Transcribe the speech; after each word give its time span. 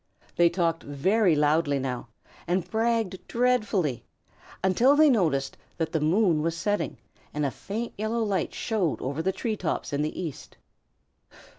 They 0.35 0.49
talked 0.49 0.81
very 0.81 1.35
loudly 1.35 1.77
now 1.77 2.07
and 2.47 2.67
bragged 2.67 3.19
dreadfully, 3.27 4.03
until 4.63 4.95
they 4.95 5.11
noticed 5.11 5.57
that 5.77 5.91
the 5.91 5.99
moon 6.01 6.41
was 6.41 6.57
setting 6.57 6.97
and 7.35 7.45
a 7.45 7.51
faint 7.51 7.93
yellow 7.99 8.23
light 8.23 8.51
showed 8.51 8.99
over 8.99 9.21
the 9.21 9.31
tree 9.31 9.55
tops 9.55 9.93
in 9.93 10.01
the 10.01 10.19
east. 10.19 10.57